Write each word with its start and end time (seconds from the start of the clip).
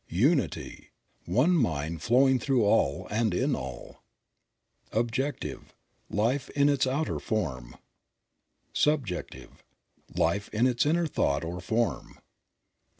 Unity.— 0.15 0.89
One 1.27 1.51
Mind 1.53 2.01
flowing 2.01 2.39
through 2.39 2.65
all, 2.65 3.07
and 3.11 3.35
in 3.35 3.55
all. 3.55 4.01
Objective.— 4.91 5.75
Life 6.09 6.49
in 6.55 6.69
its 6.69 6.87
outer 6.87 7.19
form. 7.19 7.75
Subjective.— 8.73 9.63
Life 10.15 10.49
in 10.51 10.65
its 10.65 10.87
inner 10.87 11.05
thought 11.05 11.43
or 11.43 11.61
form. 11.61 12.17